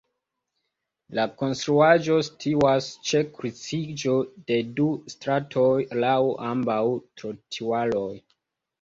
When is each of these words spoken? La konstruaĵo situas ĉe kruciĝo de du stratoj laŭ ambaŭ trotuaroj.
La 1.19 1.25
konstruaĵo 1.41 2.15
situas 2.29 2.89
ĉe 3.11 3.23
kruciĝo 3.37 4.17
de 4.51 4.61
du 4.83 4.91
stratoj 5.17 5.71
laŭ 6.03 6.19
ambaŭ 6.57 6.83
trotuaroj. 6.99 8.15